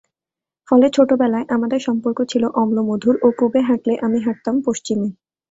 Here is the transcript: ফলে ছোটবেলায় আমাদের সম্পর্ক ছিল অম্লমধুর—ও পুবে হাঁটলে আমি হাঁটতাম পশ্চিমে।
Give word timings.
ফলে 0.67 0.87
ছোটবেলায় 0.95 1.45
আমাদের 1.55 1.79
সম্পর্ক 1.87 2.19
ছিল 2.31 2.43
অম্লমধুর—ও 2.61 3.27
পুবে 3.37 3.61
হাঁটলে 3.67 3.93
আমি 4.05 4.17
হাঁটতাম 4.25 4.55
পশ্চিমে। 4.65 5.07